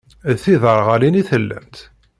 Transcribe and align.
D 0.31 0.35
tiderɣalin 0.43 1.19
i 1.21 1.23
tellamt? 1.29 1.77